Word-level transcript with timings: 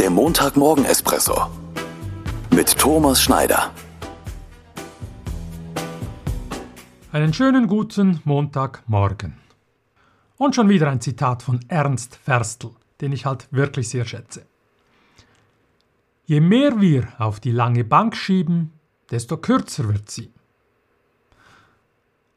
Der 0.00 0.08
Montagmorgen-Espresso 0.08 1.50
mit 2.54 2.78
Thomas 2.78 3.20
Schneider. 3.20 3.70
Einen 7.12 7.34
schönen 7.34 7.66
guten 7.66 8.22
Montagmorgen. 8.24 9.36
Und 10.38 10.54
schon 10.54 10.70
wieder 10.70 10.88
ein 10.88 11.02
Zitat 11.02 11.42
von 11.42 11.60
Ernst 11.68 12.16
Ferstl, 12.16 12.70
den 13.02 13.12
ich 13.12 13.26
halt 13.26 13.46
wirklich 13.50 13.90
sehr 13.90 14.06
schätze. 14.06 14.46
Je 16.24 16.40
mehr 16.40 16.80
wir 16.80 17.06
auf 17.18 17.38
die 17.38 17.52
lange 17.52 17.84
Bank 17.84 18.16
schieben, 18.16 18.72
desto 19.10 19.36
kürzer 19.36 19.86
wird 19.86 20.10
sie. 20.10 20.32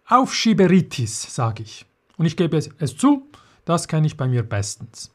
Aufschieberitis, 0.10 1.34
sage 1.34 1.64
ich. 1.64 1.86
Und 2.18 2.26
ich 2.26 2.36
gebe 2.36 2.58
es 2.58 2.98
zu, 2.98 3.26
das 3.64 3.88
kenne 3.88 4.08
ich 4.08 4.18
bei 4.18 4.28
mir 4.28 4.44
bestens. 4.44 5.14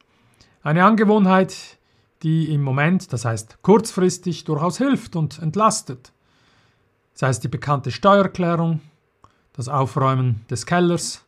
Eine 0.63 0.83
Angewohnheit, 0.83 1.77
die 2.23 2.53
im 2.53 2.61
Moment, 2.61 3.13
das 3.13 3.25
heißt 3.25 3.61
kurzfristig, 3.61 4.43
durchaus 4.43 4.77
hilft 4.77 5.15
und 5.15 5.39
entlastet. 5.39 6.11
Sei 7.13 7.29
es 7.29 7.39
die 7.39 7.47
bekannte 7.47 7.91
Steuererklärung, 7.91 8.81
das 9.53 9.67
Aufräumen 9.67 10.45
des 10.49 10.65
Kellers, 10.65 11.25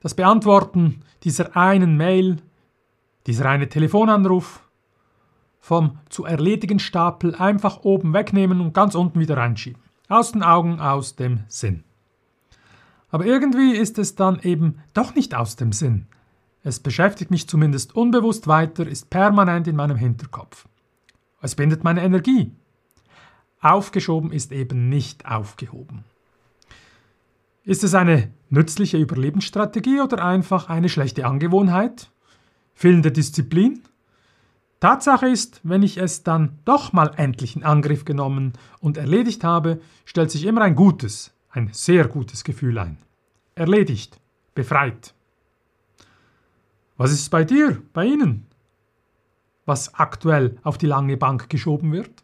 das 0.00 0.14
Beantworten 0.14 1.02
dieser 1.22 1.56
einen 1.56 1.96
Mail, 1.96 2.38
dieser 3.26 3.48
eine 3.48 3.68
Telefonanruf, 3.68 4.60
vom 5.60 5.98
zu 6.10 6.26
erledigen 6.26 6.78
Stapel 6.78 7.34
einfach 7.34 7.84
oben 7.84 8.12
wegnehmen 8.12 8.60
und 8.60 8.74
ganz 8.74 8.94
unten 8.94 9.18
wieder 9.18 9.38
reinschieben. 9.38 9.80
Aus 10.08 10.32
den 10.32 10.42
Augen, 10.42 10.78
aus 10.78 11.16
dem 11.16 11.44
Sinn. 11.48 11.84
Aber 13.08 13.24
irgendwie 13.24 13.72
ist 13.72 13.98
es 13.98 14.14
dann 14.14 14.40
eben 14.40 14.80
doch 14.92 15.14
nicht 15.14 15.34
aus 15.34 15.56
dem 15.56 15.72
Sinn. 15.72 16.06
Es 16.66 16.80
beschäftigt 16.80 17.30
mich 17.30 17.46
zumindest 17.46 17.94
unbewusst 17.94 18.48
weiter, 18.48 18.86
ist 18.86 19.10
permanent 19.10 19.68
in 19.68 19.76
meinem 19.76 19.98
Hinterkopf. 19.98 20.66
Es 21.42 21.54
bindet 21.54 21.84
meine 21.84 22.02
Energie. 22.02 22.52
Aufgeschoben 23.60 24.32
ist 24.32 24.50
eben 24.50 24.88
nicht 24.88 25.26
aufgehoben. 25.26 26.04
Ist 27.64 27.84
es 27.84 27.94
eine 27.94 28.30
nützliche 28.48 28.96
Überlebensstrategie 28.96 30.00
oder 30.00 30.24
einfach 30.24 30.70
eine 30.70 30.88
schlechte 30.88 31.26
Angewohnheit? 31.26 32.10
Fehlende 32.74 33.12
Disziplin? 33.12 33.82
Tatsache 34.80 35.28
ist, 35.28 35.60
wenn 35.64 35.82
ich 35.82 35.98
es 35.98 36.22
dann 36.22 36.58
doch 36.64 36.94
mal 36.94 37.12
endlich 37.16 37.56
in 37.56 37.64
Angriff 37.64 38.06
genommen 38.06 38.54
und 38.80 38.96
erledigt 38.96 39.44
habe, 39.44 39.80
stellt 40.06 40.30
sich 40.30 40.46
immer 40.46 40.62
ein 40.62 40.74
gutes, 40.74 41.32
ein 41.50 41.68
sehr 41.72 42.08
gutes 42.08 42.42
Gefühl 42.42 42.78
ein. 42.78 42.96
Erledigt, 43.54 44.18
befreit. 44.54 45.14
Was 46.96 47.10
ist 47.10 47.28
bei 47.30 47.44
dir, 47.44 47.82
bei 47.92 48.04
Ihnen? 48.04 48.46
Was 49.66 49.94
aktuell 49.94 50.58
auf 50.62 50.78
die 50.78 50.86
lange 50.86 51.16
Bank 51.16 51.48
geschoben 51.48 51.90
wird? 51.92 52.22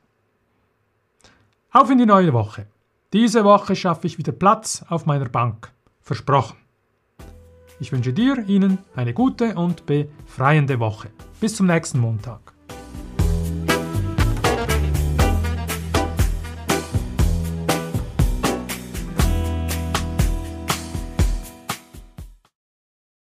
Auf 1.73 1.91
in 1.91 1.99
die 1.99 2.07
neue 2.07 2.33
Woche. 2.33 2.67
Diese 3.13 3.43
Woche 3.45 3.75
schaffe 3.75 4.07
ich 4.07 4.19
wieder 4.19 4.33
Platz 4.33 4.85
auf 4.89 5.07
meiner 5.07 5.29
Bank. 5.29 5.73
Versprochen. 6.01 6.57
Ich 7.81 7.91
wünsche 7.91 8.13
dir, 8.13 8.45
Ihnen 8.47 8.79
eine 8.95 9.15
gute 9.15 9.55
und 9.55 9.87
befreiende 9.87 10.79
Woche. 10.79 11.11
Bis 11.41 11.57
zum 11.57 11.67
nächsten 11.67 11.99
Montag. 11.99 12.53